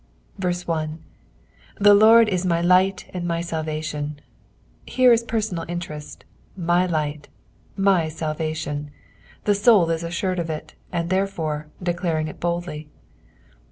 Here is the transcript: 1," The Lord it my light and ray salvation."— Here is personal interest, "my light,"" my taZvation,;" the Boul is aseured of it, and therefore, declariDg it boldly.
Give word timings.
1," 0.39 0.99
The 1.79 1.93
Lord 1.93 2.27
it 2.27 2.43
my 2.43 2.59
light 2.59 3.05
and 3.13 3.29
ray 3.29 3.43
salvation."— 3.43 4.19
Here 4.87 5.13
is 5.13 5.21
personal 5.23 5.63
interest, 5.67 6.25
"my 6.57 6.87
light,"" 6.87 7.27
my 7.89 8.07
taZvation,;" 8.07 8.87
the 9.45 9.61
Boul 9.63 9.91
is 9.91 10.01
aseured 10.03 10.39
of 10.39 10.49
it, 10.49 10.73
and 10.91 11.11
therefore, 11.11 11.67
declariDg 11.83 12.29
it 12.29 12.39
boldly. 12.39 12.89